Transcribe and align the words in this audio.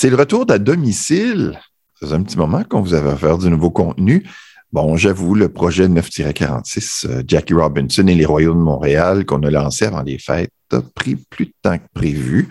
C'est 0.00 0.08
le 0.08 0.16
retour 0.16 0.46
d'à 0.46 0.58
domicile. 0.58 1.60
Fait 1.94 2.10
un 2.14 2.22
petit 2.22 2.38
moment 2.38 2.64
qu'on 2.64 2.80
vous 2.80 2.94
avait 2.94 3.10
offert 3.10 3.36
du 3.36 3.50
nouveau 3.50 3.68
contenu. 3.70 4.26
Bon, 4.72 4.96
j'avoue, 4.96 5.34
le 5.34 5.50
projet 5.50 5.88
9-46, 5.88 7.06
euh, 7.06 7.22
Jackie 7.26 7.52
Robinson 7.52 8.06
et 8.06 8.14
les 8.14 8.24
Royaux 8.24 8.54
de 8.54 8.60
Montréal 8.60 9.26
qu'on 9.26 9.42
a 9.42 9.50
lancé 9.50 9.84
avant 9.84 10.00
les 10.00 10.18
fêtes 10.18 10.54
a 10.72 10.80
pris 10.80 11.16
plus 11.16 11.44
de 11.44 11.52
temps 11.60 11.76
que 11.76 11.84
prévu. 11.92 12.48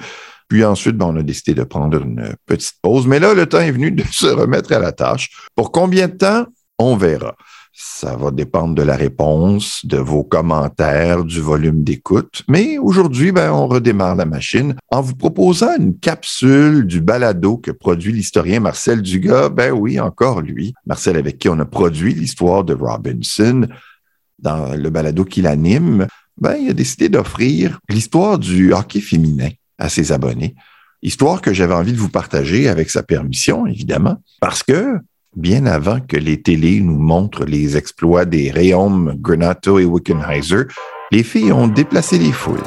Puis 0.48 0.64
ensuite, 0.64 0.96
ben, 0.96 1.08
on 1.08 1.16
a 1.16 1.24
décidé 1.24 1.56
de 1.56 1.64
prendre 1.64 2.00
une 2.04 2.36
petite 2.46 2.76
pause. 2.84 3.08
Mais 3.08 3.18
là, 3.18 3.34
le 3.34 3.48
temps 3.48 3.62
est 3.62 3.72
venu 3.72 3.90
de 3.90 4.04
se 4.12 4.28
remettre 4.28 4.72
à 4.72 4.78
la 4.78 4.92
tâche. 4.92 5.32
Pour 5.56 5.72
combien 5.72 6.08
de 6.08 6.18
temps? 6.18 6.46
On 6.78 6.98
verra. 6.98 7.36
Ça 7.82 8.18
va 8.18 8.32
dépendre 8.32 8.76
de 8.76 8.82
la 8.82 8.98
réponse, 8.98 9.86
de 9.86 9.96
vos 9.96 10.26
commentaires, 10.26 11.24
du 11.24 11.40
volume 11.40 11.86
d'écoute. 11.86 12.44
Mais 12.50 12.78
aujourd'hui, 12.78 13.32
ben, 13.32 13.54
on 13.54 13.68
redémarre 13.68 14.16
la 14.16 14.26
machine 14.26 14.76
en 14.92 15.00
vous 15.00 15.16
proposant 15.16 15.78
une 15.78 15.98
capsule 15.98 16.86
du 16.86 17.00
balado 17.00 17.56
que 17.56 17.72
produit 17.72 18.12
l'historien 18.12 18.60
Marcel 18.60 19.02
Dugas. 19.02 19.48
Ben 19.48 19.72
oui, 19.72 19.98
encore 19.98 20.42
lui. 20.42 20.74
Marcel 20.86 21.16
avec 21.16 21.38
qui 21.38 21.48
on 21.48 21.58
a 21.60 21.64
produit 21.64 22.14
l'histoire 22.14 22.66
de 22.66 22.74
Robinson 22.74 23.66
dans 24.40 24.76
le 24.76 24.90
balado 24.90 25.24
qu'il 25.24 25.48
anime. 25.48 26.06
Ben, 26.36 26.58
il 26.58 26.72
a 26.72 26.74
décidé 26.74 27.08
d'offrir 27.08 27.80
l'histoire 27.88 28.38
du 28.38 28.74
hockey 28.74 29.00
féminin 29.00 29.52
à 29.78 29.88
ses 29.88 30.12
abonnés. 30.12 30.54
Histoire 31.02 31.42
que 31.42 31.54
j'avais 31.54 31.76
envie 31.76 31.94
de 31.94 31.98
vous 31.98 32.10
partager 32.10 32.68
avec 32.68 32.90
sa 32.90 33.04
permission, 33.04 33.66
évidemment, 33.68 34.18
parce 34.42 34.64
que 34.64 35.00
bien 35.36 35.66
avant 35.66 36.00
que 36.00 36.18
les 36.18 36.42
télés 36.42 36.82
nous 36.82 36.98
montrent 36.98 37.46
les 37.46 37.78
exploits 37.78 38.26
des 38.26 38.52
Rayom, 38.52 39.16
Granato 39.20 39.80
et 39.80 39.86
Wickenheiser, 39.86 40.64
les 41.12 41.24
filles 41.24 41.52
ont 41.52 41.68
déplacé 41.68 42.18
les 42.18 42.32
foules. 42.32 42.60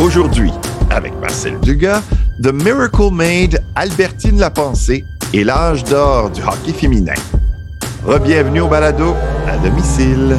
Aujourd'hui, 0.00 0.52
The 1.76 2.52
Miracle 2.52 3.10
Made, 3.10 3.60
Albertine 3.74 4.38
La 4.38 4.50
Pensée 4.50 5.04
et 5.32 5.42
l'âge 5.42 5.82
d'or 5.82 6.30
du 6.30 6.40
hockey 6.40 6.72
féminin. 6.72 7.14
Rebienvenue 8.04 8.60
au 8.60 8.68
balado 8.68 9.14
à 9.48 9.56
domicile. 9.56 10.36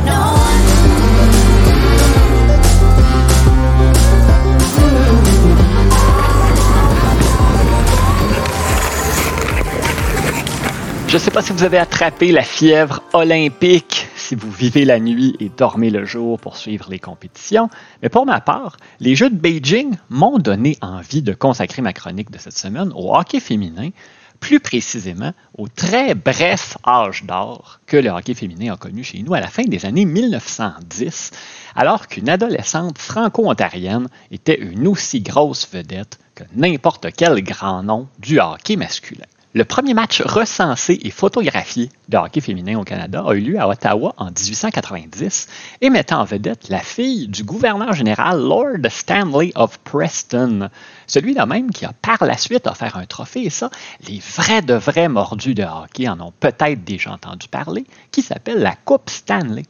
Je 11.08 11.14
ne 11.14 11.20
sais 11.20 11.32
pas 11.32 11.42
si 11.42 11.52
vous 11.52 11.64
avez 11.64 11.78
attrapé 11.78 12.32
la 12.32 12.44
fièvre 12.44 13.02
olympique 13.14 14.05
si 14.26 14.34
vous 14.34 14.50
vivez 14.50 14.86
la 14.86 15.00
nuit 15.00 15.36
et 15.40 15.52
dormez 15.56 15.92
le 15.92 16.04
jour 16.04 16.40
pour 16.40 16.58
suivre 16.58 16.90
les 16.90 16.98
compétitions. 16.98 17.70
Mais 18.02 18.10
pour 18.10 18.26
ma 18.26 18.42
part, 18.42 18.78
les 19.00 19.16
Jeux 19.16 19.30
de 19.30 19.36
Beijing 19.36 19.98
m'ont 20.10 20.40
donné 20.40 20.80
envie 20.82 21.22
de 21.22 21.34
consacrer 21.34 21.84
ma 21.84 21.94
chronique 21.94 22.32
de 22.32 22.40
cette 22.40 22.58
semaine 22.58 22.92
au 22.96 23.16
hockey 23.16 23.40
féminin, 23.40 23.92
plus 24.40 24.60
précisément 24.60 25.32
au 25.60 25.68
très 25.68 26.16
bref 26.16 26.76
âge 26.88 27.24
d'or 27.26 27.80
que 27.86 27.98
le 27.98 28.10
hockey 28.10 28.34
féminin 28.34 28.74
a 28.74 28.78
connu 28.78 29.04
chez 29.04 29.22
nous 29.22 29.36
à 29.36 29.40
la 29.40 29.48
fin 29.48 29.64
des 29.64 29.86
années 29.86 30.06
1910, 30.06 31.30
alors 31.76 32.08
qu'une 32.08 32.28
adolescente 32.28 32.98
franco-ontarienne 32.98 34.08
était 34.32 34.60
une 34.60 34.88
aussi 34.88 35.22
grosse 35.22 35.70
vedette 35.72 36.18
que 36.34 36.44
n'importe 36.56 37.10
quel 37.16 37.44
grand 37.44 37.84
nom 37.84 38.08
du 38.18 38.40
hockey 38.40 38.76
masculin. 38.76 39.28
Le 39.58 39.64
premier 39.64 39.94
match 39.94 40.22
recensé 40.22 41.00
et 41.04 41.12
photographié 41.12 41.90
de 42.10 42.18
hockey 42.18 42.42
féminin 42.42 42.78
au 42.78 42.84
Canada 42.84 43.24
a 43.26 43.34
eu 43.36 43.40
lieu 43.40 43.58
à 43.58 43.70
Ottawa 43.70 44.14
en 44.18 44.26
1890 44.26 45.48
et 45.80 45.90
mettant 45.90 46.20
en 46.20 46.26
vedette 46.26 46.68
la 46.68 46.80
fille 46.80 47.30
du 47.30 47.46
gouverneur 47.46 47.94
général 47.94 48.42
Lord 48.42 48.90
Stanley 48.90 49.54
of 49.56 49.78
Preston, 49.80 50.68
celui-là 51.08 51.46
même 51.46 51.72
qui 51.72 51.86
a 51.86 51.94
par 51.94 52.26
la 52.26 52.36
suite 52.36 52.68
offert 52.68 52.98
un 52.98 53.06
trophée, 53.06 53.44
et 53.44 53.50
ça, 53.50 53.70
les 54.10 54.20
vrais 54.20 54.62
de 54.62 54.74
vrais 54.74 55.08
mordus 55.08 55.56
de 55.56 55.64
hockey 55.64 56.10
en 56.10 56.20
ont 56.20 56.34
peut-être 56.38 56.84
déjà 56.84 57.14
entendu 57.14 57.48
parler, 57.48 57.86
qui 58.12 58.24
s'appelle 58.24 58.60
la 58.60 58.76
Coupe 58.76 59.10
Stanley. 59.10 59.64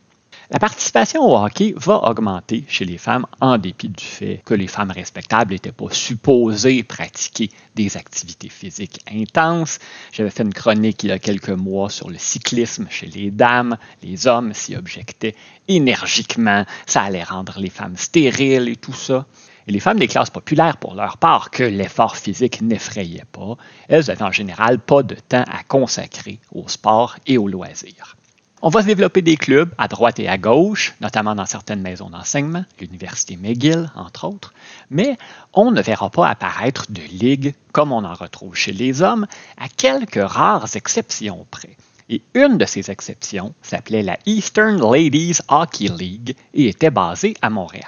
La 0.52 0.60
participation 0.60 1.24
au 1.24 1.44
hockey 1.44 1.74
va 1.76 2.04
augmenter 2.04 2.66
chez 2.68 2.86
les 2.86 3.00
femmes 3.00 3.26
en 3.42 3.58
dépit 3.58 3.90
du 3.90 4.04
fait 4.04 4.42
que 4.46 4.54
les 4.54 4.68
femmes 4.68 4.92
respectables 4.92 5.54
n'étaient 5.54 5.72
pas 5.72 5.92
supposées 5.92 6.84
pratiquer 6.84 7.50
des 7.74 7.98
activités 7.98 8.50
physiques 8.50 9.00
intenses. 9.12 9.80
J'avais 10.12 10.30
fait 10.30 10.44
une 10.44 10.54
chronique 10.54 11.04
il 11.04 11.10
y 11.10 11.14
a 11.14 11.18
quelques 11.18 11.50
mois 11.50 11.90
sur 11.90 12.12
le 12.12 12.20
cyclisme 12.20 12.86
chez 12.92 13.08
les 13.08 13.32
dames. 13.32 13.76
Les 14.04 14.28
hommes 14.28 14.54
s'y 14.54 14.76
objectaient 14.76 15.36
énergiquement. 15.68 16.64
Ça 16.86 17.02
allait 17.02 17.24
rendre 17.24 17.56
les 17.58 17.72
femmes 17.72 17.98
stériles 17.98 18.70
et 18.70 18.76
tout 18.76 18.94
ça. 18.94 19.26
Et 19.68 19.72
les 19.72 19.80
femmes 19.80 19.98
des 19.98 20.08
classes 20.08 20.30
populaires, 20.30 20.78
pour 20.78 20.94
leur 20.94 21.18
part, 21.18 21.50
que 21.50 21.64
l'effort 21.64 22.18
physique 22.18 22.62
n'effrayait 22.62 23.26
pas, 23.32 23.58
elles 23.88 24.12
avaient 24.12 24.22
en 24.22 24.32
général 24.32 24.78
pas 24.78 25.02
de 25.02 25.16
temps 25.16 25.46
à 25.52 25.64
consacrer 25.64 26.38
au 26.52 26.68
sport 26.68 27.16
et 27.26 27.40
aux 27.40 27.48
loisirs. 27.48 28.16
On 28.62 28.70
va 28.70 28.84
développer 28.84 29.22
des 29.22 29.36
clubs 29.36 29.74
à 29.78 29.88
droite 29.88 30.18
et 30.20 30.30
à 30.30 30.38
gauche, 30.38 30.96
notamment 31.02 31.36
dans 31.36 31.46
certaines 31.46 31.82
maisons 31.82 32.10
d'enseignement, 32.10 32.64
l'Université 32.80 33.36
McGill, 33.36 33.92
entre 33.96 34.28
autres, 34.28 34.54
mais 34.90 35.18
on 35.54 35.72
ne 35.72 35.82
verra 35.82 36.10
pas 36.10 36.30
apparaître 36.30 36.86
de 36.90 37.02
ligues 37.02 37.54
comme 37.74 37.92
on 37.92 38.06
en 38.06 38.14
retrouve 38.14 38.56
chez 38.56 38.72
les 38.72 39.02
hommes, 39.02 39.28
à 39.58 39.68
quelques 39.68 40.24
rares 40.24 40.76
exceptions 40.76 41.46
près. 41.52 41.76
Et 42.10 42.22
une 42.34 42.58
de 42.58 42.66
ces 42.66 42.90
exceptions 42.92 43.54
s'appelait 43.62 44.04
la 44.04 44.18
Eastern 44.26 44.80
Ladies 44.80 45.40
Hockey 45.50 45.90
League 45.90 46.36
et 46.54 46.70
était 46.70 46.92
basée 46.92 47.36
à 47.42 47.50
Montréal. 47.50 47.84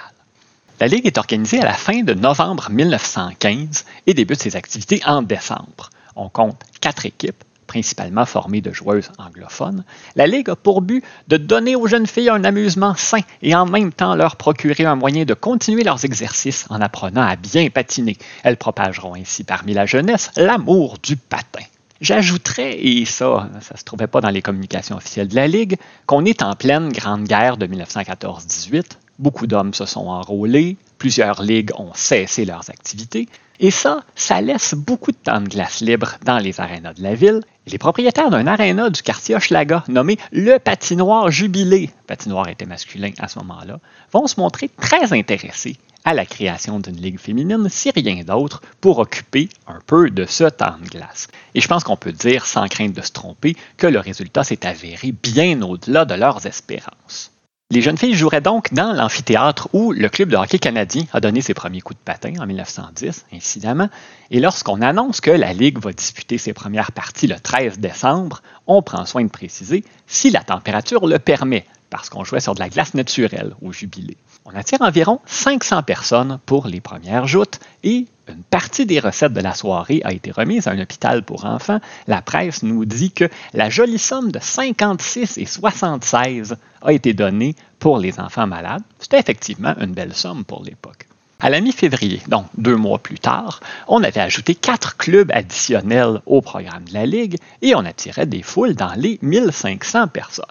La 0.80 0.86
Ligue 0.86 1.06
est 1.06 1.18
organisée 1.18 1.60
à 1.60 1.64
la 1.64 1.72
fin 1.72 2.02
de 2.02 2.14
novembre 2.14 2.68
1915 2.70 3.84
et 4.06 4.14
débute 4.14 4.42
ses 4.42 4.54
activités 4.54 5.00
en 5.06 5.22
décembre. 5.22 5.90
On 6.14 6.28
compte 6.28 6.60
quatre 6.80 7.06
équipes, 7.06 7.42
principalement 7.68 8.26
formée 8.26 8.60
de 8.60 8.72
joueuses 8.72 9.12
anglophones, 9.18 9.84
la 10.16 10.26
Ligue 10.26 10.50
a 10.50 10.56
pour 10.56 10.82
but 10.82 11.04
de 11.28 11.36
donner 11.36 11.76
aux 11.76 11.86
jeunes 11.86 12.08
filles 12.08 12.30
un 12.30 12.42
amusement 12.42 12.94
sain 12.96 13.20
et 13.42 13.54
en 13.54 13.66
même 13.66 13.92
temps 13.92 14.16
leur 14.16 14.34
procurer 14.34 14.84
un 14.84 14.96
moyen 14.96 15.24
de 15.24 15.34
continuer 15.34 15.84
leurs 15.84 16.04
exercices 16.04 16.66
en 16.70 16.80
apprenant 16.80 17.22
à 17.22 17.36
bien 17.36 17.68
patiner. 17.70 18.16
Elles 18.42 18.56
propageront 18.56 19.14
ainsi 19.14 19.44
parmi 19.44 19.74
la 19.74 19.86
jeunesse 19.86 20.32
l'amour 20.36 20.96
du 21.00 21.16
patin. 21.16 21.64
J'ajouterais, 22.00 22.78
et 22.78 23.04
ça, 23.04 23.48
ça 23.60 23.76
se 23.76 23.84
trouvait 23.84 24.06
pas 24.06 24.20
dans 24.20 24.30
les 24.30 24.42
communications 24.42 24.96
officielles 24.96 25.28
de 25.28 25.34
la 25.34 25.48
Ligue, 25.48 25.76
qu'on 26.06 26.24
est 26.24 26.42
en 26.42 26.54
pleine 26.54 26.90
Grande 26.90 27.24
Guerre 27.24 27.56
de 27.56 27.66
1914-18. 27.66 28.84
Beaucoup 29.18 29.48
d'hommes 29.48 29.74
se 29.74 29.84
sont 29.84 30.06
enrôlés, 30.06 30.76
plusieurs 30.98 31.42
ligues 31.42 31.72
ont 31.76 31.90
cessé 31.94 32.44
leurs 32.44 32.70
activités, 32.70 33.28
et 33.58 33.72
ça, 33.72 34.04
ça 34.14 34.40
laisse 34.40 34.74
beaucoup 34.74 35.10
de 35.10 35.16
temps 35.16 35.40
de 35.40 35.48
glace 35.48 35.80
libre 35.80 36.14
dans 36.24 36.38
les 36.38 36.60
arénas 36.60 36.94
de 36.94 37.02
la 37.02 37.14
ville. 37.14 37.40
Les 37.70 37.76
propriétaires 37.76 38.30
d'un 38.30 38.46
aréna 38.46 38.88
du 38.88 39.02
quartier 39.02 39.36
Hochelaga, 39.36 39.84
nommé 39.88 40.16
le 40.32 40.58
Patinoire 40.58 41.30
Jubilé, 41.30 41.90
patinoire 42.06 42.48
était 42.48 42.64
masculin 42.64 43.10
à 43.18 43.28
ce 43.28 43.38
moment-là, 43.40 43.78
vont 44.10 44.26
se 44.26 44.40
montrer 44.40 44.70
très 44.80 45.12
intéressés 45.12 45.76
à 46.04 46.14
la 46.14 46.24
création 46.24 46.80
d'une 46.80 46.96
ligue 46.96 47.18
féminine, 47.18 47.68
si 47.68 47.90
rien 47.90 48.22
d'autre, 48.24 48.62
pour 48.80 49.00
occuper 49.00 49.50
un 49.66 49.80
peu 49.84 50.08
de 50.08 50.24
ce 50.24 50.44
temps 50.44 50.76
de 50.82 50.88
glace. 50.88 51.28
Et 51.54 51.60
je 51.60 51.68
pense 51.68 51.84
qu'on 51.84 51.96
peut 51.96 52.12
dire, 52.12 52.46
sans 52.46 52.68
crainte 52.68 52.94
de 52.94 53.02
se 53.02 53.12
tromper, 53.12 53.54
que 53.76 53.86
le 53.86 53.98
résultat 53.98 54.44
s'est 54.44 54.66
avéré 54.66 55.12
bien 55.12 55.60
au-delà 55.60 56.06
de 56.06 56.14
leurs 56.14 56.46
espérances. 56.46 57.32
Les 57.70 57.82
jeunes 57.82 57.98
filles 57.98 58.14
joueraient 58.14 58.40
donc 58.40 58.72
dans 58.72 58.94
l'amphithéâtre 58.94 59.68
où 59.74 59.92
le 59.92 60.08
club 60.08 60.30
de 60.30 60.36
hockey 60.36 60.58
canadien 60.58 61.04
a 61.12 61.20
donné 61.20 61.42
ses 61.42 61.52
premiers 61.52 61.82
coups 61.82 62.00
de 62.00 62.02
patin 62.02 62.32
en 62.40 62.46
1910, 62.46 63.26
incidemment. 63.30 63.90
Et 64.30 64.40
lorsqu'on 64.40 64.80
annonce 64.80 65.20
que 65.20 65.30
la 65.30 65.52
Ligue 65.52 65.78
va 65.78 65.92
disputer 65.92 66.38
ses 66.38 66.54
premières 66.54 66.92
parties 66.92 67.26
le 67.26 67.38
13 67.38 67.78
décembre, 67.78 68.40
on 68.66 68.80
prend 68.80 69.04
soin 69.04 69.22
de 69.22 69.28
préciser 69.28 69.84
si 70.06 70.30
la 70.30 70.40
température 70.40 71.06
le 71.06 71.18
permet, 71.18 71.66
parce 71.90 72.08
qu'on 72.08 72.24
jouait 72.24 72.40
sur 72.40 72.54
de 72.54 72.60
la 72.60 72.70
glace 72.70 72.94
naturelle 72.94 73.54
au 73.60 73.70
jubilé. 73.70 74.16
On 74.46 74.54
attire 74.54 74.80
environ 74.80 75.20
500 75.26 75.82
personnes 75.82 76.38
pour 76.46 76.68
les 76.68 76.80
premières 76.80 77.26
joutes 77.26 77.60
et 77.84 78.06
une 78.28 78.42
partie 78.42 78.86
des 78.86 79.00
recettes 79.00 79.32
de 79.32 79.40
la 79.40 79.54
soirée 79.54 80.00
a 80.04 80.12
été 80.12 80.30
remise 80.30 80.66
à 80.66 80.72
un 80.72 80.80
hôpital 80.80 81.22
pour 81.22 81.44
enfants. 81.44 81.80
La 82.06 82.22
presse 82.22 82.62
nous 82.62 82.84
dit 82.84 83.12
que 83.12 83.28
la 83.54 83.70
jolie 83.70 83.98
somme 83.98 84.30
de 84.30 84.38
56 84.40 85.38
et 85.38 85.46
76 85.46 86.56
a 86.82 86.92
été 86.92 87.14
donnée 87.14 87.54
pour 87.78 87.98
les 87.98 88.20
enfants 88.20 88.46
malades. 88.46 88.82
C'était 88.98 89.20
effectivement 89.20 89.74
une 89.80 89.92
belle 89.92 90.14
somme 90.14 90.44
pour 90.44 90.64
l'époque. 90.64 91.08
À 91.40 91.50
la 91.50 91.60
mi-février, 91.60 92.20
donc 92.26 92.46
deux 92.56 92.74
mois 92.74 92.98
plus 92.98 93.20
tard, 93.20 93.60
on 93.86 94.02
avait 94.02 94.20
ajouté 94.20 94.56
quatre 94.56 94.96
clubs 94.96 95.30
additionnels 95.32 96.20
au 96.26 96.40
programme 96.40 96.84
de 96.84 96.94
la 96.94 97.06
Ligue 97.06 97.36
et 97.62 97.76
on 97.76 97.84
attirait 97.84 98.26
des 98.26 98.42
foules 98.42 98.74
dans 98.74 98.94
les 98.96 99.20
1500 99.22 100.08
personnes. 100.08 100.44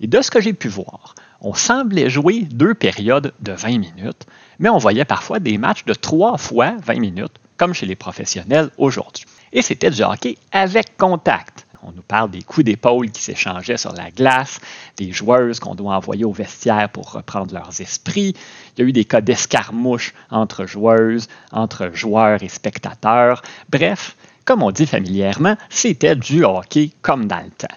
Et 0.00 0.06
de 0.06 0.22
ce 0.22 0.30
que 0.30 0.40
j'ai 0.40 0.52
pu 0.52 0.68
voir, 0.68 1.16
on 1.40 1.54
semblait 1.54 2.08
jouer 2.08 2.42
deux 2.42 2.74
périodes 2.74 3.32
de 3.40 3.52
20 3.52 3.78
minutes, 3.78 4.26
mais 4.60 4.68
on 4.68 4.78
voyait 4.78 5.04
parfois 5.04 5.40
des 5.40 5.58
matchs 5.58 5.84
de 5.84 5.94
trois 5.94 6.38
fois 6.38 6.76
20 6.84 7.00
minutes, 7.00 7.32
comme 7.56 7.74
chez 7.74 7.86
les 7.86 7.96
professionnels 7.96 8.70
aujourd'hui. 8.78 9.24
Et 9.52 9.62
c'était 9.62 9.90
du 9.90 10.02
hockey 10.02 10.36
avec 10.52 10.96
contact. 10.96 11.66
On 11.82 11.92
nous 11.92 12.02
parle 12.02 12.30
des 12.30 12.42
coups 12.42 12.66
d'épaule 12.66 13.10
qui 13.10 13.22
s'échangeaient 13.22 13.78
sur 13.78 13.94
la 13.94 14.10
glace, 14.10 14.60
des 14.98 15.12
joueuses 15.12 15.60
qu'on 15.60 15.74
doit 15.74 15.96
envoyer 15.96 16.26
au 16.26 16.32
vestiaire 16.32 16.90
pour 16.90 17.10
reprendre 17.10 17.54
leurs 17.54 17.80
esprits. 17.80 18.34
Il 18.76 18.80
y 18.80 18.84
a 18.84 18.88
eu 18.88 18.92
des 18.92 19.06
cas 19.06 19.22
d'escarmouches 19.22 20.12
entre 20.30 20.66
joueuses, 20.66 21.28
entre 21.52 21.90
joueurs 21.94 22.42
et 22.42 22.48
spectateurs. 22.48 23.40
Bref, 23.70 24.14
comme 24.44 24.62
on 24.62 24.70
dit 24.70 24.86
familièrement, 24.86 25.56
c'était 25.70 26.16
du 26.16 26.44
hockey 26.44 26.90
comme 27.00 27.26
dans 27.26 27.42
le 27.42 27.50
temps. 27.50 27.68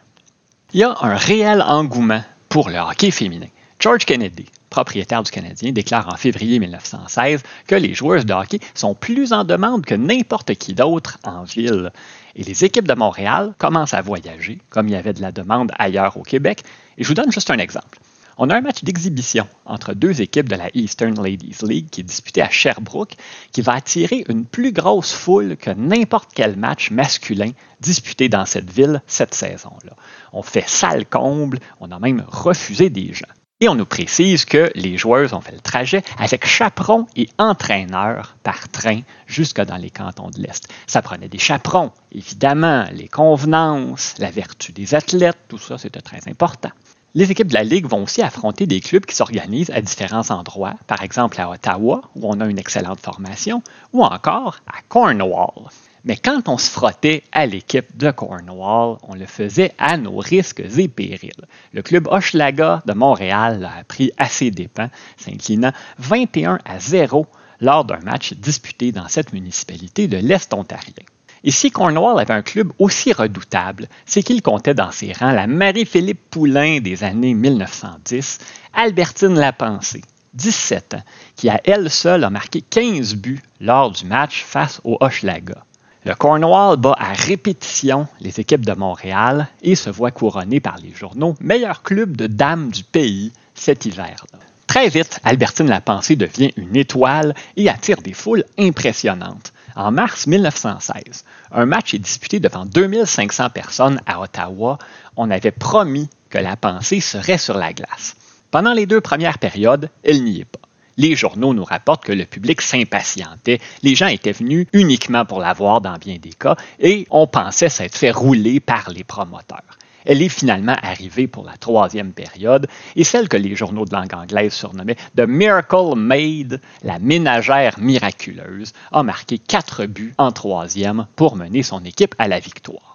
Il 0.73 0.81
y 0.81 0.83
a 0.83 0.95
un 1.01 1.15
réel 1.15 1.61
engouement 1.61 2.23
pour 2.49 2.69
le 2.69 2.79
hockey 2.79 3.09
féminin. 3.09 3.47
George 3.79 4.05
Kennedy, 4.05 4.47
propriétaire 4.73 5.21
du 5.21 5.29
Canadien, 5.29 5.71
déclare 5.71 6.11
en 6.11 6.17
février 6.17 6.57
1916 6.57 7.43
que 7.67 7.75
les 7.75 7.93
joueuses 7.93 8.25
de 8.25 8.33
hockey 8.33 8.59
sont 8.73 8.95
plus 8.95 9.31
en 9.31 9.43
demande 9.43 9.85
que 9.85 9.93
n'importe 9.93 10.55
qui 10.55 10.73
d'autre 10.73 11.19
en 11.23 11.43
ville. 11.43 11.91
Et 12.35 12.43
les 12.43 12.65
équipes 12.65 12.87
de 12.87 12.95
Montréal 12.95 13.53
commencent 13.59 13.93
à 13.93 14.01
voyager, 14.01 14.57
comme 14.71 14.87
il 14.87 14.93
y 14.93 14.95
avait 14.95 15.13
de 15.13 15.21
la 15.21 15.31
demande 15.31 15.71
ailleurs 15.77 16.17
au 16.17 16.23
Québec. 16.23 16.63
Et 16.97 17.03
je 17.03 17.07
vous 17.07 17.13
donne 17.13 17.31
juste 17.31 17.51
un 17.51 17.59
exemple. 17.59 17.99
On 18.39 18.49
a 18.49 18.55
un 18.55 18.61
match 18.61 18.83
d'exhibition 18.83 19.47
entre 19.65 19.93
deux 19.93 20.21
équipes 20.21 20.49
de 20.49 20.55
la 20.55 20.71
Eastern 20.73 21.21
Ladies 21.21 21.57
League 21.61 21.89
qui 21.91 22.01
est 22.01 22.03
disputé 22.03 22.41
à 22.41 22.49
Sherbrooke, 22.49 23.13
qui 23.51 23.61
va 23.61 23.73
attirer 23.73 24.25
une 24.27 24.47
plus 24.47 24.71
grosse 24.71 25.13
foule 25.13 25.55
que 25.55 25.69
n'importe 25.69 26.31
quel 26.33 26.57
match 26.57 26.89
masculin 26.89 27.51
disputé 27.79 28.27
dans 28.27 28.47
cette 28.47 28.71
ville 28.71 29.03
cette 29.05 29.35
saison-là. 29.35 29.93
On 30.31 30.41
fait 30.41 30.67
salle 30.67 31.05
comble, 31.05 31.59
on 31.79 31.91
a 31.91 31.99
même 31.99 32.25
refusé 32.27 32.89
des 32.89 33.13
gens. 33.13 33.27
Et 33.63 33.69
on 33.69 33.75
nous 33.75 33.85
précise 33.85 34.43
que 34.43 34.69
les 34.75 34.97
joueuses 34.97 35.31
ont 35.31 35.39
fait 35.39 35.53
le 35.53 35.61
trajet 35.61 36.03
avec 36.17 36.45
chaperon 36.45 37.07
et 37.15 37.29
entraîneur 37.37 38.35
par 38.43 38.67
train 38.67 38.99
jusque 39.25 39.61
dans 39.61 39.77
les 39.77 39.89
cantons 39.89 40.29
de 40.29 40.41
l'Est. 40.41 40.67
Ça 40.85 41.01
prenait 41.01 41.29
des 41.29 41.37
chaperons, 41.37 41.93
évidemment, 42.11 42.85
les 42.91 43.07
convenances, 43.07 44.15
la 44.19 44.31
vertu 44.31 44.73
des 44.73 44.95
athlètes, 44.95 45.37
tout 45.47 45.57
ça, 45.57 45.77
c'était 45.77 46.01
très 46.01 46.19
important. 46.27 46.71
Les 47.13 47.31
équipes 47.31 47.47
de 47.47 47.53
la 47.53 47.63
Ligue 47.63 47.85
vont 47.85 48.03
aussi 48.03 48.21
affronter 48.21 48.67
des 48.67 48.81
clubs 48.81 49.05
qui 49.05 49.15
s'organisent 49.15 49.71
à 49.71 49.79
différents 49.79 50.29
endroits, 50.29 50.75
par 50.87 51.01
exemple 51.01 51.39
à 51.39 51.49
Ottawa, 51.49 52.01
où 52.17 52.27
on 52.27 52.41
a 52.41 52.45
une 52.47 52.59
excellente 52.59 52.99
formation, 52.99 53.63
ou 53.93 54.03
encore 54.03 54.57
à 54.67 54.81
Cornwall. 54.89 55.69
Mais 56.05 56.17
quand 56.17 56.49
on 56.49 56.57
se 56.57 56.69
frottait 56.69 57.23
à 57.31 57.45
l'équipe 57.45 57.95
de 57.95 58.11
Cornwall, 58.11 58.97
on 59.03 59.15
le 59.15 59.25
faisait 59.25 59.73
à 59.77 59.95
nos 59.95 60.17
risques 60.17 60.61
et 60.77 60.87
périls. 60.89 61.31
Le 61.71 61.81
club 61.81 62.07
Hochelaga 62.07 62.83
de 62.85 62.93
Montréal 62.93 63.69
a 63.79 63.85
pris 63.85 64.11
assez 64.17 64.51
dépens, 64.51 64.89
s'inclinant 65.15 65.71
21 65.99 66.59
à 66.65 66.79
0 66.79 67.25
lors 67.61 67.85
d'un 67.85 67.99
match 67.99 68.33
disputé 68.33 68.91
dans 68.91 69.07
cette 69.07 69.31
municipalité 69.31 70.09
de 70.09 70.17
l'Est 70.17 70.53
ontarien. 70.53 71.05
Et 71.45 71.51
si 71.51 71.71
Cornwall 71.71 72.19
avait 72.19 72.33
un 72.33 72.41
club 72.41 72.73
aussi 72.79 73.13
redoutable, 73.13 73.87
c'est 74.05 74.23
qu'il 74.23 74.41
comptait 74.41 74.73
dans 74.73 74.91
ses 74.91 75.13
rangs 75.13 75.31
la 75.31 75.47
Marie-Philippe 75.47 76.29
Poulain 76.29 76.79
des 76.81 77.05
années 77.05 77.33
1910, 77.33 78.39
Albertine 78.73 79.35
Lapensée, 79.35 80.03
17 80.33 80.95
ans, 80.95 81.03
qui 81.37 81.49
à 81.49 81.61
elle 81.63 81.89
seule 81.89 82.25
a 82.25 82.29
marqué 82.29 82.61
15 82.61 83.15
buts 83.15 83.41
lors 83.61 83.91
du 83.91 84.05
match 84.05 84.43
face 84.43 84.81
au 84.83 84.97
Hochelaga. 84.99 85.63
Le 86.05 86.15
Cornwall 86.15 86.75
bat 86.75 86.95
à 86.99 87.13
répétition 87.13 88.07
les 88.19 88.41
équipes 88.41 88.65
de 88.65 88.73
Montréal 88.73 89.47
et 89.61 89.75
se 89.75 89.89
voit 89.89 90.11
couronné 90.11 90.59
par 90.59 90.75
les 90.77 90.91
journaux 90.91 91.35
meilleur 91.39 91.81
club 91.81 92.17
de 92.17 92.27
dames 92.27 92.71
du 92.71 92.83
pays 92.83 93.31
cet 93.55 93.85
hiver-là. 93.85 94.39
Très 94.67 94.89
vite, 94.89 95.21
Albertine 95.23 95.69
Lapensée 95.69 96.17
devient 96.17 96.51
une 96.57 96.75
étoile 96.75 97.33
et 97.55 97.69
attire 97.69 98.01
des 98.01 98.11
foules 98.11 98.43
impressionnantes. 98.59 99.53
En 99.77 99.91
mars 99.91 100.27
1916, 100.27 101.23
un 101.51 101.65
match 101.65 101.93
est 101.93 101.99
disputé 101.99 102.41
devant 102.41 102.65
2500 102.65 103.49
personnes 103.51 104.01
à 104.05 104.19
Ottawa. 104.19 104.79
On 105.15 105.31
avait 105.31 105.51
promis 105.51 106.09
que 106.29 106.37
la 106.37 106.57
pensée 106.57 106.99
serait 106.99 107.37
sur 107.37 107.57
la 107.57 107.71
glace. 107.71 108.15
Pendant 108.51 108.73
les 108.73 108.87
deux 108.87 108.99
premières 108.99 109.39
périodes, 109.39 109.89
elle 110.03 110.23
n'y 110.23 110.41
est 110.41 110.45
pas. 110.45 110.59
Les 110.97 111.15
journaux 111.15 111.53
nous 111.53 111.63
rapportent 111.63 112.03
que 112.03 112.11
le 112.11 112.25
public 112.25 112.61
s'impatientait. 112.61 113.59
Les 113.81 113.95
gens 113.95 114.07
étaient 114.07 114.31
venus 114.31 114.67
uniquement 114.73 115.25
pour 115.25 115.39
la 115.39 115.53
voir 115.53 115.81
dans 115.81 115.97
bien 115.97 116.17
des 116.21 116.33
cas 116.33 116.55
et 116.79 117.07
on 117.09 117.27
pensait 117.27 117.69
s'être 117.69 117.97
fait 117.97 118.11
rouler 118.11 118.59
par 118.59 118.89
les 118.89 119.03
promoteurs. 119.03 119.77
Elle 120.05 120.21
est 120.21 120.29
finalement 120.29 120.75
arrivée 120.81 121.27
pour 121.27 121.45
la 121.45 121.57
troisième 121.57 122.11
période 122.11 122.67
et 122.95 123.03
celle 123.03 123.29
que 123.29 123.37
les 123.37 123.55
journaux 123.55 123.85
de 123.85 123.95
langue 123.95 124.13
anglaise 124.13 124.53
surnommaient 124.53 124.97
The 125.15 125.21
Miracle 125.21 125.95
Maid, 125.95 126.59
la 126.83 126.99
ménagère 126.99 127.79
miraculeuse, 127.79 128.73
a 128.91 129.03
marqué 129.03 129.37
quatre 129.37 129.85
buts 129.85 130.13
en 130.17 130.31
troisième 130.31 131.07
pour 131.15 131.35
mener 131.35 131.63
son 131.63 131.83
équipe 131.85 132.15
à 132.19 132.27
la 132.27 132.39
victoire. 132.39 132.92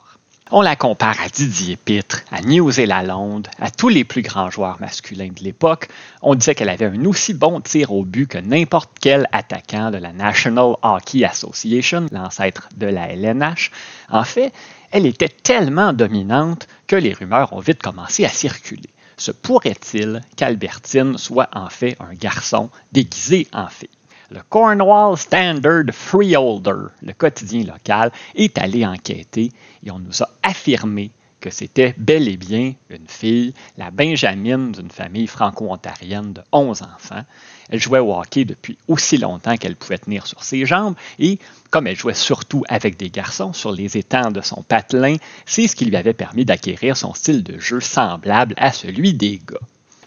On 0.50 0.62
la 0.62 0.76
compare 0.76 1.20
à 1.20 1.28
Didier 1.28 1.76
Pitre, 1.76 2.22
à 2.32 2.40
Newsy 2.40 2.86
Lalonde, 2.86 3.48
à 3.60 3.70
tous 3.70 3.90
les 3.90 4.04
plus 4.04 4.22
grands 4.22 4.50
joueurs 4.50 4.80
masculins 4.80 5.28
de 5.28 5.44
l'époque. 5.44 5.88
On 6.22 6.34
disait 6.34 6.54
qu'elle 6.54 6.70
avait 6.70 6.86
un 6.86 7.04
aussi 7.04 7.34
bon 7.34 7.60
tir 7.60 7.92
au 7.92 8.02
but 8.02 8.26
que 8.26 8.38
n'importe 8.38 8.90
quel 8.98 9.28
attaquant 9.32 9.90
de 9.90 9.98
la 9.98 10.14
National 10.14 10.76
Hockey 10.80 11.22
Association, 11.22 12.06
l'ancêtre 12.12 12.70
de 12.78 12.86
la 12.86 13.12
LNH. 13.12 13.70
En 14.08 14.24
fait, 14.24 14.54
elle 14.90 15.04
était 15.04 15.28
tellement 15.28 15.92
dominante 15.92 16.66
que 16.86 16.96
les 16.96 17.12
rumeurs 17.12 17.52
ont 17.52 17.60
vite 17.60 17.82
commencé 17.82 18.24
à 18.24 18.30
circuler. 18.30 18.88
Se 19.18 19.32
pourrait-il 19.32 20.22
qu'Albertine 20.34 21.18
soit 21.18 21.50
en 21.52 21.68
fait 21.68 21.94
un 22.00 22.14
garçon 22.14 22.70
déguisé 22.92 23.48
en 23.52 23.68
fille? 23.68 23.90
Le 24.30 24.40
Cornwall 24.50 25.16
Standard 25.16 25.84
Freeholder, 25.90 26.92
le 27.02 27.14
quotidien 27.14 27.64
local, 27.64 28.12
est 28.34 28.58
allé 28.58 28.84
enquêter 28.84 29.52
et 29.82 29.90
on 29.90 29.98
nous 29.98 30.22
a 30.22 30.28
affirmé 30.42 31.12
que 31.40 31.48
c'était 31.48 31.94
bel 31.96 32.28
et 32.28 32.36
bien 32.36 32.74
une 32.90 33.08
fille, 33.08 33.54
la 33.78 33.90
Benjamine 33.90 34.72
d'une 34.72 34.90
famille 34.90 35.28
franco-ontarienne 35.28 36.34
de 36.34 36.42
11 36.52 36.82
enfants. 36.82 37.24
Elle 37.70 37.80
jouait 37.80 38.00
au 38.00 38.12
hockey 38.12 38.44
depuis 38.44 38.76
aussi 38.86 39.16
longtemps 39.16 39.56
qu'elle 39.56 39.76
pouvait 39.76 39.96
tenir 39.96 40.26
sur 40.26 40.44
ses 40.44 40.66
jambes 40.66 40.96
et 41.18 41.38
comme 41.70 41.86
elle 41.86 41.96
jouait 41.96 42.12
surtout 42.12 42.64
avec 42.68 42.98
des 42.98 43.08
garçons 43.08 43.54
sur 43.54 43.72
les 43.72 43.96
étangs 43.96 44.30
de 44.30 44.42
son 44.42 44.62
patelin, 44.62 45.16
c'est 45.46 45.68
ce 45.68 45.76
qui 45.76 45.86
lui 45.86 45.96
avait 45.96 46.12
permis 46.12 46.44
d'acquérir 46.44 46.98
son 46.98 47.14
style 47.14 47.42
de 47.42 47.58
jeu 47.58 47.80
semblable 47.80 48.52
à 48.58 48.72
celui 48.72 49.14
des 49.14 49.36
gars. 49.38 49.56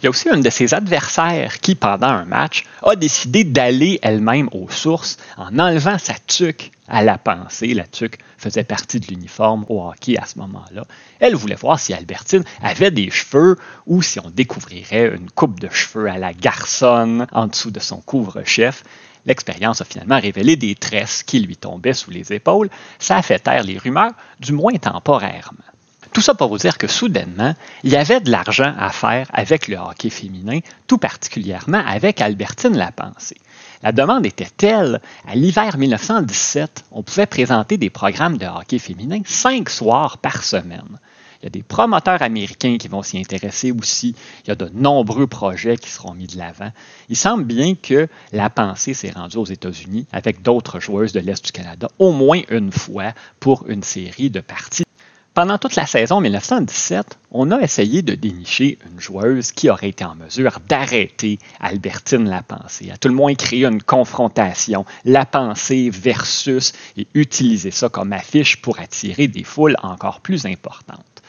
Il 0.01 0.06
y 0.06 0.07
a 0.07 0.09
aussi 0.09 0.30
une 0.30 0.42
de 0.42 0.50
ses 0.50 0.74
adversaires 0.74 1.59
qui, 1.59 1.75
pendant 1.75 2.07
un 2.07 2.25
match, 2.25 2.65
a 2.81 2.95
décidé 2.95 3.44
d'aller 3.44 4.00
elle-même 4.01 4.50
aux 4.51 4.68
sources 4.68 5.18
en 5.38 5.59
enlevant 5.59 6.00
sa 6.00 6.15
tuque 6.25 6.72
à 6.88 7.03
la 7.03 7.20
pensée. 7.20 7.75
La 7.75 7.86
tuque 7.86 8.17
faisait 8.39 8.63
partie 8.63 9.00
de 9.00 9.05
l'uniforme 9.05 9.63
au 9.70 9.88
hockey 9.88 10.17
à 10.17 10.25
ce 10.25 10.39
moment-là. 10.39 10.86
Elle 11.20 11.36
voulait 11.36 11.53
voir 11.53 11.79
si 11.79 11.93
Albertine 11.93 12.43
avait 12.63 12.89
des 12.89 13.12
cheveux 13.12 13.58
ou 13.86 14.01
si 14.01 14.20
on 14.20 14.31
découvrirait 14.31 15.15
une 15.15 15.29
coupe 15.29 15.60
de 15.60 15.70
cheveux 15.70 16.10
à 16.10 16.17
la 16.17 16.34
garçonne 16.34 17.27
en 17.31 17.46
dessous 17.46 17.70
de 17.70 17.79
son 17.79 18.01
couvre-chef. 18.01 18.84
L'expérience 19.27 19.81
a 19.81 19.86
finalement 19.86 20.20
révélé 20.20 20.55
des 20.55 20.74
tresses 20.74 21.22
qui 21.22 21.41
lui 21.41 21.58
tombaient 21.58 21.93
sous 21.93 22.10
les 22.10 22.34
épaules. 22.34 22.72
Ça 22.98 23.17
a 23.17 23.22
fait 23.22 23.38
taire 23.38 23.62
les 23.62 23.77
rumeurs, 23.77 24.13
du 24.39 24.51
moins 24.51 24.74
temporairement. 24.74 25.70
Tout 26.13 26.20
ça 26.20 26.34
pour 26.34 26.50
vous 26.50 26.58
dire 26.58 26.77
que 26.77 26.88
soudainement, 26.88 27.56
il 27.84 27.91
y 27.91 27.96
avait 27.96 28.20
de 28.20 28.30
l'argent 28.30 28.74
à 28.77 28.89
faire 28.89 29.27
avec 29.34 29.70
le 29.70 29.77
hockey 29.77 30.10
féminin, 30.10 30.60
tout 30.86 30.98
particulièrement 30.98 31.82
avec 31.88 32.20
Albertine 32.20 32.75
Lapensée. 32.75 33.38
La 33.82 33.94
demande 33.94 34.25
était 34.25 34.50
telle, 34.58 35.01
à 35.25 35.36
l'hiver 35.36 35.77
1917, 35.77 36.84
on 36.91 37.01
pouvait 37.01 37.27
présenter 37.27 37.77
des 37.77 37.89
programmes 37.89 38.38
de 38.38 38.46
hockey 38.46 38.77
féminin 38.77 39.22
cinq 39.25 39.70
soirs 39.70 40.18
par 40.18 40.44
semaine. 40.44 41.00
Il 41.41 41.46
y 41.46 41.48
a 41.48 41.50
des 41.50 41.63
promoteurs 41.63 42.22
américains 42.22 42.77
qui 42.77 42.89
vont 42.89 43.01
s'y 43.01 43.18
intéresser 43.18 43.72
aussi. 43.72 44.13
Il 44.44 44.50
y 44.50 44.51
a 44.51 44.56
de 44.56 44.70
nombreux 44.74 45.27
projets 45.27 45.77
qui 45.77 45.89
seront 45.89 46.13
mis 46.13 46.27
de 46.27 46.38
l'avant. 46.38 46.72
Il 47.10 47.15
semble 47.15 47.46
bien 47.46 47.74
que 47.74 48.08
la 48.32 48.50
pensée 48.51 48.94
s'est 48.94 49.12
rendue 49.12 49.38
aux 49.38 49.46
États-Unis 49.46 50.06
avec 50.12 50.44
d'autres 50.44 50.80
joueuses 50.80 51.13
de 51.13 51.20
l'Est 51.22 51.44
du 51.44 51.51
Canada 51.51 51.88
au 51.98 52.12
moins 52.12 52.41
une 52.50 52.72
fois 52.72 53.13
pour 53.39 53.68
une 53.70 53.82
série 53.82 54.30
de 54.30 54.41
parties. 54.41 54.84
Pendant 55.33 55.57
toute 55.57 55.77
la 55.77 55.85
saison 55.85 56.19
1917, 56.19 57.17
on 57.31 57.51
a 57.51 57.61
essayé 57.61 58.01
de 58.01 58.15
dénicher 58.15 58.77
une 58.85 59.00
joueuse 59.00 59.53
qui 59.53 59.69
aurait 59.69 59.88
été 59.88 60.03
en 60.03 60.13
mesure 60.13 60.59
d'arrêter 60.67 61.39
Albertine 61.61 62.27
Lapensée, 62.27 62.91
à 62.91 62.97
tout 62.97 63.07
le 63.07 63.13
moins 63.13 63.33
créer 63.35 63.65
une 63.65 63.81
confrontation, 63.81 64.85
la 65.05 65.25
pensée 65.25 65.89
versus, 65.89 66.73
et 66.97 67.07
utiliser 67.13 67.71
ça 67.71 67.88
comme 67.88 68.11
affiche 68.11 68.61
pour 68.61 68.81
attirer 68.81 69.29
des 69.29 69.45
foules 69.45 69.77
encore 69.83 70.19
plus 70.19 70.45
importantes. 70.45 71.23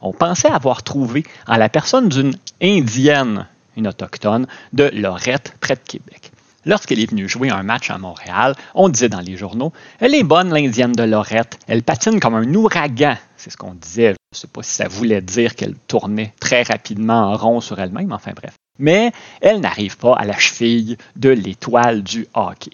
On 0.00 0.12
pensait 0.12 0.48
avoir 0.48 0.84
trouvé 0.84 1.24
en 1.48 1.56
la 1.56 1.68
personne 1.68 2.08
d'une 2.08 2.36
Indienne, 2.62 3.48
une 3.76 3.88
autochtone, 3.88 4.46
de 4.72 4.92
Lorette, 4.94 5.56
près 5.58 5.74
de 5.74 5.80
Québec. 5.80 6.30
Lorsqu'elle 6.66 7.00
est 7.00 7.10
venue 7.10 7.26
jouer 7.26 7.48
un 7.48 7.62
match 7.62 7.90
à 7.90 7.96
Montréal, 7.96 8.54
on 8.74 8.90
disait 8.90 9.08
dans 9.08 9.20
les 9.20 9.36
journaux 9.36 9.72
Elle 9.98 10.14
est 10.14 10.22
bonne, 10.22 10.52
l'Indienne 10.52 10.92
de 10.92 11.02
Lorette. 11.02 11.58
Elle 11.66 11.82
patine 11.82 12.20
comme 12.20 12.34
un 12.34 12.54
ouragan. 12.54 13.16
C'est 13.38 13.50
ce 13.50 13.56
qu'on 13.56 13.72
disait. 13.72 14.14
Je 14.32 14.36
ne 14.36 14.40
sais 14.40 14.46
pas 14.46 14.62
si 14.62 14.72
ça 14.72 14.86
voulait 14.86 15.22
dire 15.22 15.54
qu'elle 15.54 15.74
tournait 15.74 16.34
très 16.38 16.62
rapidement 16.62 17.32
en 17.32 17.36
rond 17.36 17.60
sur 17.60 17.78
elle-même, 17.80 18.12
enfin 18.12 18.32
bref. 18.36 18.54
Mais 18.78 19.12
elle 19.40 19.60
n'arrive 19.60 19.96
pas 19.96 20.14
à 20.14 20.26
la 20.26 20.38
cheville 20.38 20.98
de 21.16 21.30
l'étoile 21.30 22.02
du 22.02 22.26
hockey. 22.34 22.70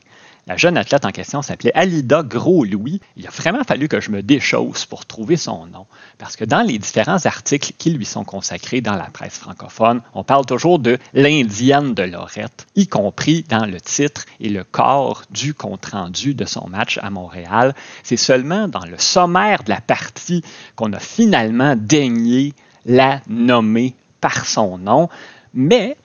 La 0.49 0.57
jeune 0.57 0.77
athlète 0.77 1.05
en 1.05 1.11
question 1.11 1.43
s'appelait 1.43 1.73
Alida 1.75 2.23
Gros-Louis. 2.23 3.01
Il 3.17 3.27
a 3.27 3.31
vraiment 3.31 3.65
fallu 3.65 3.89
que 3.89 4.01
je 4.01 4.13
me 4.13 4.23
déchausse 4.23 4.87
pour 4.87 5.05
trouver 5.05 5.37
son 5.37 5.67
nom, 5.67 5.87
parce 6.19 6.37
que 6.37 6.45
dans 6.45 6.63
les 6.63 6.79
différents 6.79 7.27
articles 7.27 7.73
qui 7.77 7.91
lui 7.91 8.05
sont 8.05 8.23
consacrés 8.23 8.81
dans 8.81 8.95
la 8.95 9.11
presse 9.11 9.39
francophone, 9.39 10.03
on 10.15 10.23
parle 10.23 10.47
toujours 10.47 10.79
de 10.79 10.99
l'Indienne 11.15 11.95
de 11.95 12.05
Lorette, 12.05 12.69
y 12.77 12.87
compris 12.87 13.45
dans 13.49 13.67
le 13.67 13.81
titre 13.81 14.25
et 14.39 14.49
le 14.49 14.63
corps 14.63 15.25
du 15.33 15.53
compte-rendu 15.53 16.35
de 16.35 16.45
son 16.45 16.69
match 16.69 17.01
à 17.03 17.11
Montréal. 17.11 17.75
C'est 18.05 18.17
seulement 18.17 18.69
dans 18.69 18.85
le 18.85 18.99
sommaire 18.99 19.65
de 19.65 19.71
la 19.71 19.81
partie 19.81 20.43
qu'on 20.77 20.93
a 20.93 21.01
finalement 21.01 21.75
daigné 21.75 22.55
la 22.85 23.21
nommer 23.27 23.97
par 24.21 24.47
son 24.47 24.79
nom, 24.79 25.09
mais 25.55 25.97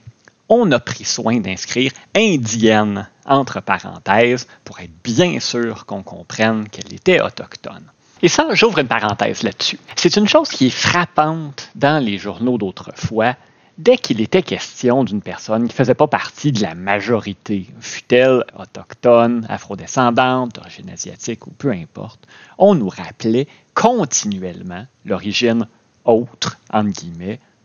on 0.54 0.70
a 0.74 0.80
pris 0.80 1.06
soin 1.06 1.40
d'inscrire 1.40 1.94
indienne 2.14 3.08
entre 3.26 3.62
parenthèses 3.62 4.48
pour 4.66 4.82
être 4.82 4.92
bien 5.02 5.40
sûr 5.40 5.86
qu'on 5.86 6.04
comprenne 6.04 6.68
qu'elle 6.68 6.94
était 6.94 7.22
autochtone. 7.22 7.86
Et 8.22 8.28
ça, 8.28 8.50
j'ouvre 8.52 8.80
une 8.80 8.88
parenthèse 8.88 9.44
là-dessus. 9.44 9.80
C'est 9.96 10.18
une 10.18 10.28
chose 10.28 10.50
qui 10.50 10.68
est 10.68 10.70
frappante 10.70 11.70
dans 11.76 12.04
les 12.04 12.18
journaux 12.18 12.58
d'autrefois. 12.58 13.36
Dès 13.78 13.98
qu'il 13.98 14.20
était 14.20 14.44
question 14.44 15.06
d'une 15.06 15.22
personne 15.22 15.62
qui 15.62 15.74
ne 15.74 15.74
faisait 15.74 15.96
pas 15.96 16.08
partie 16.08 16.52
de 16.52 16.62
la 16.62 16.76
majorité, 16.76 17.68
fût-elle 17.80 18.44
autochtone, 18.60 19.46
afrodescendante, 19.48 20.56
d'origine 20.56 20.90
asiatique 20.90 21.48
ou 21.48 21.52
peu 21.52 21.72
importe, 21.72 22.28
on 22.58 22.76
nous 22.76 22.90
rappelait 22.90 23.48
continuellement 23.74 24.86
l'origine 25.06 25.66
autre, 26.04 26.60
entre 26.74 27.06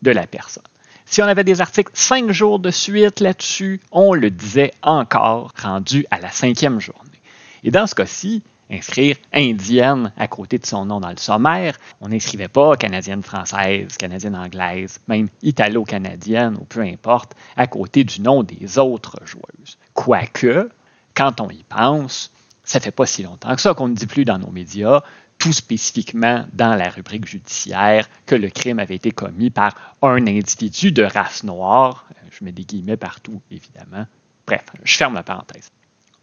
de 0.02 0.10
la 0.12 0.26
personne. 0.28 0.62
Si 1.08 1.22
on 1.22 1.26
avait 1.26 1.44
des 1.44 1.60
articles 1.60 1.92
cinq 1.94 2.32
jours 2.32 2.58
de 2.58 2.72
suite 2.72 3.20
là-dessus, 3.20 3.80
on 3.92 4.12
le 4.12 4.28
disait 4.28 4.74
encore, 4.82 5.52
rendu 5.56 6.04
à 6.10 6.18
la 6.18 6.30
cinquième 6.30 6.80
journée. 6.80 7.22
Et 7.62 7.70
dans 7.70 7.86
ce 7.86 7.94
cas-ci, 7.94 8.42
inscrire 8.68 9.16
indienne 9.32 10.12
à 10.16 10.26
côté 10.26 10.58
de 10.58 10.66
son 10.66 10.84
nom 10.84 10.98
dans 10.98 11.10
le 11.10 11.16
sommaire, 11.16 11.78
on 12.00 12.08
n'inscrivait 12.08 12.48
pas 12.48 12.76
canadienne 12.76 13.22
française, 13.22 13.96
canadienne 13.96 14.34
anglaise, 14.34 14.98
même 15.06 15.28
italo-canadienne 15.42 16.56
ou 16.60 16.64
peu 16.64 16.80
importe, 16.80 17.36
à 17.56 17.68
côté 17.68 18.02
du 18.02 18.20
nom 18.20 18.42
des 18.42 18.76
autres 18.76 19.20
joueuses. 19.24 19.78
Quoique, 19.94 20.70
quand 21.14 21.40
on 21.40 21.48
y 21.50 21.62
pense, 21.68 22.32
ça 22.64 22.80
fait 22.80 22.90
pas 22.90 23.06
si 23.06 23.22
longtemps 23.22 23.54
que 23.54 23.62
ça 23.62 23.74
qu'on 23.74 23.88
ne 23.88 23.94
dit 23.94 24.08
plus 24.08 24.24
dans 24.24 24.38
nos 24.38 24.50
médias 24.50 25.02
tout 25.38 25.52
spécifiquement 25.52 26.46
dans 26.52 26.74
la 26.74 26.88
rubrique 26.88 27.26
judiciaire 27.26 28.08
que 28.26 28.34
le 28.34 28.48
crime 28.50 28.78
avait 28.78 28.96
été 28.96 29.10
commis 29.10 29.50
par 29.50 29.94
un 30.02 30.26
individu 30.26 30.92
de 30.92 31.02
race 31.02 31.44
noire. 31.44 32.06
Euh, 32.10 32.28
je 32.30 32.44
mets 32.44 32.52
des 32.52 32.64
guillemets 32.64 32.96
partout, 32.96 33.42
évidemment. 33.50 34.06
Bref, 34.46 34.64
je 34.84 34.96
ferme 34.96 35.14
la 35.14 35.22
parenthèse. 35.22 35.70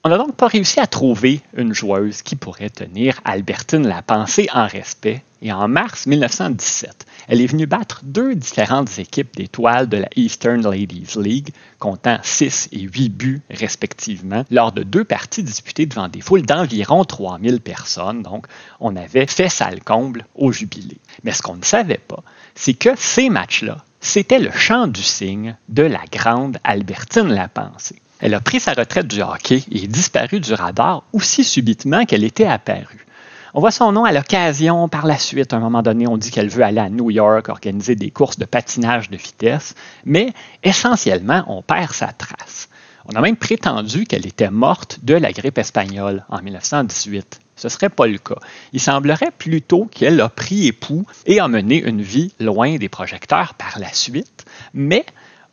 On 0.05 0.09
n'a 0.09 0.17
donc 0.17 0.35
pas 0.35 0.47
réussi 0.47 0.81
à 0.81 0.85
trouver 0.85 1.39
une 1.55 1.73
joueuse 1.73 2.23
qui 2.23 2.35
pourrait 2.35 2.69
tenir 2.69 3.21
Albertine 3.23 3.87
la 3.87 4.01
pensée 4.01 4.49
en 4.53 4.67
respect. 4.67 5.23
Et 5.41 5.53
en 5.53 5.69
mars 5.69 6.07
1917, 6.07 7.05
elle 7.29 7.39
est 7.39 7.47
venue 7.47 7.67
battre 7.67 8.01
deux 8.03 8.35
différentes 8.35 8.99
équipes 8.99 9.33
d'étoiles 9.33 9.87
de 9.87 9.95
la 9.95 10.09
Eastern 10.17 10.61
Ladies 10.61 11.17
League, 11.17 11.53
comptant 11.79 12.17
6 12.21 12.67
et 12.73 12.81
8 12.81 13.09
buts 13.11 13.41
respectivement, 13.49 14.43
lors 14.51 14.73
de 14.73 14.83
deux 14.83 15.05
parties 15.05 15.41
disputées 15.41 15.85
devant 15.85 16.09
des 16.09 16.19
foules 16.19 16.45
d'environ 16.45 17.05
3000 17.05 17.61
personnes. 17.61 18.23
Donc, 18.23 18.47
on 18.81 18.97
avait 18.97 19.25
fait 19.25 19.47
sale 19.47 19.81
comble 19.81 20.25
au 20.35 20.51
jubilé. 20.51 20.97
Mais 21.23 21.31
ce 21.31 21.41
qu'on 21.41 21.55
ne 21.55 21.63
savait 21.63 21.97
pas, 21.97 22.23
c'est 22.55 22.73
que 22.73 22.89
ces 22.97 23.29
matchs-là, 23.29 23.77
c'était 24.01 24.39
le 24.39 24.51
chant 24.51 24.87
du 24.87 25.01
cygne 25.01 25.55
de 25.69 25.83
la 25.83 26.03
grande 26.11 26.57
Albertine 26.65 27.29
la 27.29 27.47
pensée. 27.47 28.01
Elle 28.23 28.35
a 28.35 28.39
pris 28.39 28.61
sa 28.61 28.71
retraite 28.71 29.07
du 29.07 29.21
hockey 29.21 29.65
et 29.69 29.83
est 29.83 29.87
disparue 29.87 30.39
du 30.39 30.53
radar 30.53 31.03
aussi 31.11 31.43
subitement 31.43 32.05
qu'elle 32.05 32.23
était 32.23 32.45
apparue. 32.45 33.05
On 33.53 33.59
voit 33.59 33.69
son 33.69 33.91
nom 33.91 34.05
à 34.05 34.13
l'occasion 34.13 34.87
par 34.87 35.05
la 35.05 35.17
suite. 35.17 35.51
À 35.51 35.57
un 35.57 35.59
moment 35.59 35.81
donné, 35.81 36.07
on 36.07 36.15
dit 36.15 36.31
qu'elle 36.31 36.47
veut 36.47 36.63
aller 36.63 36.79
à 36.79 36.89
New 36.89 37.11
York 37.11 37.49
organiser 37.49 37.95
des 37.95 38.11
courses 38.11 38.39
de 38.39 38.45
patinage 38.45 39.09
de 39.09 39.17
vitesse, 39.17 39.75
mais 40.05 40.31
essentiellement, 40.63 41.43
on 41.47 41.61
perd 41.61 41.91
sa 41.91 42.13
trace. 42.13 42.69
On 43.07 43.15
a 43.17 43.19
même 43.19 43.35
prétendu 43.35 44.05
qu'elle 44.05 44.25
était 44.25 44.49
morte 44.49 44.99
de 45.03 45.15
la 45.15 45.33
grippe 45.33 45.57
espagnole 45.57 46.23
en 46.29 46.41
1918. 46.41 47.41
Ce 47.57 47.67
ne 47.67 47.69
serait 47.69 47.89
pas 47.89 48.07
le 48.07 48.19
cas. 48.19 48.39
Il 48.71 48.79
semblerait 48.79 49.33
plutôt 49.37 49.83
qu'elle 49.83 50.21
a 50.21 50.29
pris 50.29 50.67
époux 50.67 51.05
et 51.25 51.41
a 51.41 51.49
mené 51.49 51.83
une 51.83 52.01
vie 52.01 52.31
loin 52.39 52.77
des 52.77 52.87
projecteurs 52.87 53.53
par 53.55 53.79
la 53.79 53.91
suite, 53.91 54.45
mais 54.73 55.05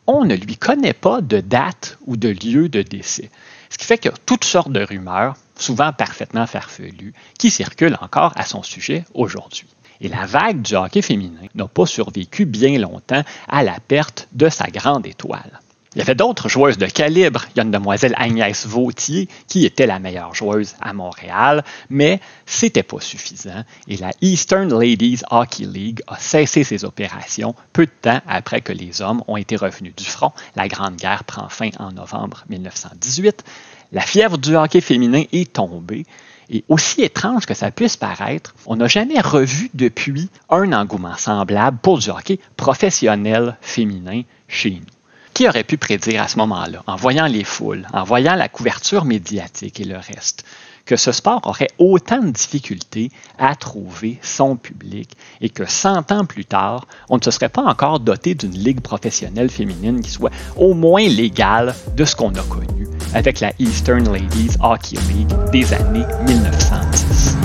on 0.07 0.25
ne 0.25 0.35
lui 0.35 0.57
connaît 0.57 0.93
pas 0.93 1.21
de 1.21 1.39
date 1.39 1.97
ou 2.05 2.17
de 2.17 2.29
lieu 2.29 2.69
de 2.69 2.81
décès. 2.81 3.29
Ce 3.69 3.77
qui 3.77 3.85
fait 3.85 3.97
qu'il 3.97 4.11
y 4.11 4.13
a 4.13 4.17
toutes 4.25 4.43
sortes 4.43 4.71
de 4.71 4.83
rumeurs, 4.83 5.35
souvent 5.55 5.93
parfaitement 5.93 6.47
farfelues, 6.47 7.13
qui 7.37 7.49
circulent 7.49 7.97
encore 8.01 8.33
à 8.35 8.45
son 8.45 8.63
sujet 8.63 9.05
aujourd'hui. 9.13 9.67
Et 10.01 10.09
la 10.09 10.25
vague 10.25 10.61
du 10.61 10.75
hockey 10.75 11.01
féminin 11.01 11.47
n'a 11.53 11.67
pas 11.67 11.85
survécu 11.85 12.45
bien 12.45 12.77
longtemps 12.79 13.23
à 13.47 13.63
la 13.63 13.79
perte 13.79 14.27
de 14.33 14.49
sa 14.49 14.67
grande 14.67 15.05
étoile. 15.05 15.59
Il 15.93 15.99
y 15.99 16.01
avait 16.01 16.15
d'autres 16.15 16.47
joueuses 16.47 16.77
de 16.77 16.85
calibre. 16.85 17.45
Il 17.49 17.57
y 17.57 17.59
a 17.59 17.63
une 17.63 17.71
demoiselle 17.71 18.13
Agnès 18.15 18.65
Vautier 18.65 19.27
qui 19.47 19.65
était 19.65 19.85
la 19.85 19.99
meilleure 19.99 20.33
joueuse 20.33 20.75
à 20.79 20.93
Montréal, 20.93 21.65
mais 21.89 22.21
c'était 22.45 22.81
pas 22.81 23.01
suffisant 23.01 23.65
et 23.89 23.97
la 23.97 24.11
Eastern 24.21 24.69
Ladies 24.69 25.19
Hockey 25.29 25.65
League 25.65 26.01
a 26.07 26.17
cessé 26.17 26.63
ses 26.63 26.85
opérations 26.85 27.55
peu 27.73 27.85
de 27.85 27.91
temps 28.01 28.21
après 28.25 28.61
que 28.61 28.71
les 28.71 29.01
hommes 29.01 29.21
ont 29.27 29.35
été 29.35 29.57
revenus 29.57 29.93
du 29.93 30.05
front. 30.05 30.31
La 30.55 30.69
Grande 30.69 30.95
Guerre 30.95 31.25
prend 31.25 31.49
fin 31.49 31.71
en 31.77 31.91
novembre 31.91 32.45
1918. 32.47 33.43
La 33.91 34.01
fièvre 34.01 34.37
du 34.37 34.55
hockey 34.55 34.79
féminin 34.79 35.25
est 35.33 35.51
tombée 35.51 36.05
et 36.49 36.63
aussi 36.69 37.01
étrange 37.01 37.45
que 37.45 37.53
ça 37.53 37.69
puisse 37.69 37.97
paraître, 37.97 38.55
on 38.65 38.77
n'a 38.77 38.87
jamais 38.87 39.19
revu 39.19 39.69
depuis 39.73 40.29
un 40.49 40.71
engouement 40.71 41.17
semblable 41.17 41.79
pour 41.81 41.97
du 41.97 42.09
hockey 42.09 42.39
professionnel 42.55 43.57
féminin 43.59 44.21
chez 44.47 44.71
nous. 44.71 45.00
Qui 45.41 45.47
aurait 45.47 45.63
pu 45.63 45.77
prédire 45.77 46.21
à 46.21 46.27
ce 46.27 46.37
moment-là, 46.37 46.83
en 46.85 46.95
voyant 46.95 47.25
les 47.25 47.43
foules, 47.43 47.87
en 47.93 48.03
voyant 48.03 48.35
la 48.35 48.47
couverture 48.47 49.05
médiatique 49.05 49.79
et 49.79 49.85
le 49.85 49.97
reste, 49.97 50.45
que 50.85 50.95
ce 50.95 51.11
sport 51.11 51.41
aurait 51.45 51.71
autant 51.79 52.19
de 52.21 52.29
difficultés 52.29 53.09
à 53.39 53.55
trouver 53.55 54.19
son 54.21 54.55
public 54.55 55.09
et 55.41 55.49
que 55.49 55.65
100 55.65 56.11
ans 56.11 56.25
plus 56.25 56.45
tard, 56.45 56.85
on 57.09 57.17
ne 57.17 57.23
se 57.23 57.31
serait 57.31 57.49
pas 57.49 57.63
encore 57.63 57.99
doté 57.99 58.35
d'une 58.35 58.51
ligue 58.51 58.81
professionnelle 58.81 59.49
féminine 59.49 60.01
qui 60.01 60.11
soit 60.11 60.29
au 60.57 60.75
moins 60.75 61.07
légale 61.07 61.73
de 61.97 62.05
ce 62.05 62.15
qu'on 62.15 62.35
a 62.35 62.43
connu 62.43 62.87
avec 63.15 63.39
la 63.39 63.51
Eastern 63.57 64.13
Ladies 64.13 64.51
Hockey 64.61 64.99
League 65.09 65.33
des 65.51 65.73
années 65.73 66.05
1910. 66.27 67.35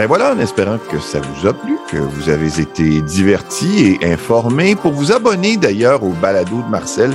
Ben 0.00 0.06
voilà, 0.06 0.32
en 0.32 0.38
espérant 0.38 0.78
que 0.90 0.98
ça 0.98 1.20
vous 1.20 1.46
a 1.46 1.52
plu, 1.52 1.76
que 1.90 1.98
vous 1.98 2.30
avez 2.30 2.58
été 2.58 3.02
divertis 3.02 3.98
et 4.00 4.10
informés. 4.10 4.74
Pour 4.74 4.92
vous 4.92 5.12
abonner 5.12 5.58
d'ailleurs 5.58 6.02
au 6.02 6.14
balado 6.22 6.62
de 6.62 6.70
Marcel, 6.70 7.12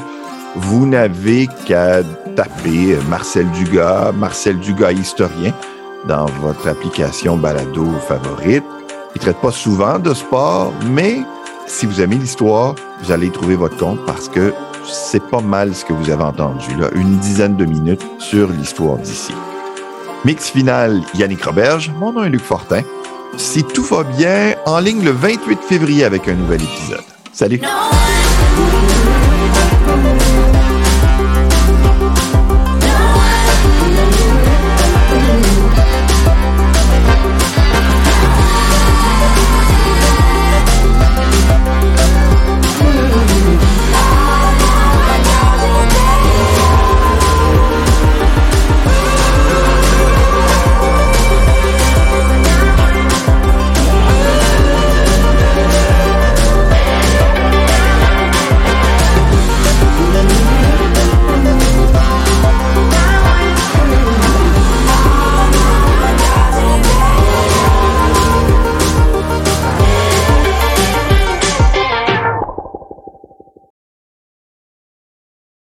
vous 0.55 0.85
n'avez 0.85 1.47
qu'à 1.65 2.03
taper 2.35 2.95
Marcel 3.09 3.49
Dugas, 3.53 4.11
Marcel 4.11 4.59
Dugas 4.59 4.91
historien 4.91 5.51
dans 6.07 6.27
votre 6.43 6.67
application 6.67 7.37
balado 7.37 7.87
favorite. 8.07 8.63
Il 9.15 9.17
ne 9.17 9.19
traite 9.19 9.41
pas 9.41 9.51
souvent 9.51 9.97
de 9.97 10.13
sport, 10.13 10.71
mais 10.91 11.21
si 11.65 11.87
vous 11.87 12.01
aimez 12.01 12.17
l'histoire, 12.17 12.75
vous 13.01 13.11
allez 13.11 13.31
trouver 13.31 13.55
votre 13.55 13.77
compte 13.77 14.05
parce 14.05 14.29
que 14.29 14.53
c'est 14.85 15.27
pas 15.31 15.41
mal 15.41 15.73
ce 15.73 15.85
que 15.85 15.93
vous 15.93 16.11
avez 16.11 16.23
entendu 16.23 16.75
là, 16.79 16.89
une 16.93 17.17
dizaine 17.17 17.55
de 17.55 17.65
minutes 17.65 18.05
sur 18.19 18.47
l'histoire 18.51 18.97
d'ici. 18.97 19.33
Mix 20.25 20.49
final, 20.49 21.03
Yannick 21.13 21.43
Roberge. 21.43 21.91
Mon 21.99 22.11
nom 22.11 22.23
est 22.23 22.29
Luc 22.29 22.41
Fortin. 22.41 22.81
Si 23.37 23.63
tout 23.63 23.83
va 23.83 24.01
bien, 24.03 24.55
en 24.65 24.79
ligne 24.79 25.03
le 25.03 25.11
28 25.11 25.59
février 25.61 26.03
avec 26.03 26.27
un 26.27 26.33
nouvel 26.33 26.63
épisode. 26.63 27.03
Salut! 27.31 27.61